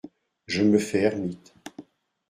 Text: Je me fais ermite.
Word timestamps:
Je 0.47 0.63
me 0.63 0.79
fais 0.79 1.01
ermite. 1.03 1.53